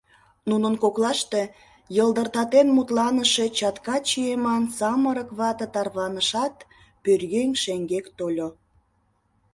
[0.49, 1.41] Нунын коклаште
[1.97, 6.55] йылдыртатен мутланыше чатка чиеман самырык вате тарванышат,
[7.03, 8.47] пӧръеҥ шеҥгек тольо.